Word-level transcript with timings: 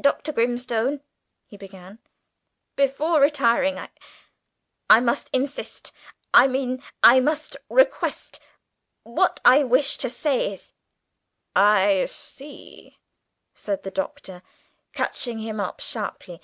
"Dr. 0.00 0.32
Grimstone," 0.32 1.00
he 1.46 1.56
began; 1.56 2.00
"before 2.74 3.20
retiring 3.20 3.78
I 3.78 3.88
I 4.90 4.98
must 4.98 5.30
insist 5.32 5.92
I 6.34 6.48
mean 6.48 6.82
I 7.04 7.20
must 7.20 7.56
request 7.68 8.40
What 9.04 9.38
I 9.44 9.62
wish 9.62 9.96
to 9.98 10.10
say 10.10 10.52
is" 10.52 10.72
"I 11.54 12.06
see," 12.06 12.98
said 13.54 13.84
the 13.84 13.92
Doctor, 13.92 14.42
catching 14.92 15.38
him 15.38 15.60
up 15.60 15.78
sharply. 15.78 16.40